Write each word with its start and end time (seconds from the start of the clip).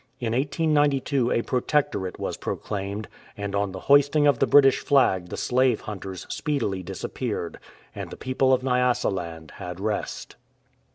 In 0.19 0.33
1892 0.33 1.29
a 1.31 1.41
Protectorate 1.43 2.19
was 2.19 2.35
proclaimed, 2.35 3.07
and 3.37 3.53
on 3.53 3.71
the 3.71 3.81
hoisting 3.81 4.25
of 4.25 4.39
the 4.39 4.47
British 4.47 4.79
flag 4.79 5.29
the 5.29 5.37
slave 5.37 5.81
hunters 5.81 6.25
speedily 6.27 6.81
disappeared, 6.81 7.59
and 7.93 8.09
the 8.09 8.17
people 8.17 8.51
of 8.51 8.63
Nyasaland 8.63 9.51
had 9.57 9.79
rest. 9.79 10.37